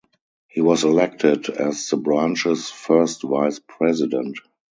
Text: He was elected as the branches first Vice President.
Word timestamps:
He 0.47 0.61
was 0.61 0.83
elected 0.83 1.47
as 1.51 1.87
the 1.91 1.97
branches 1.97 2.71
first 2.71 3.21
Vice 3.21 3.59
President. 3.59 4.39